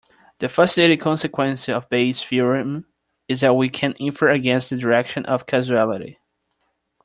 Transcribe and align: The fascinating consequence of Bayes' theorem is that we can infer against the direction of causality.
The 0.39 0.49
fascinating 0.49 0.97
consequence 0.97 1.69
of 1.69 1.87
Bayes' 1.87 2.25
theorem 2.25 2.87
is 3.27 3.41
that 3.41 3.53
we 3.53 3.69
can 3.69 3.93
infer 3.99 4.29
against 4.31 4.71
the 4.71 4.75
direction 4.77 5.23
of 5.27 5.45
causality. 5.45 6.17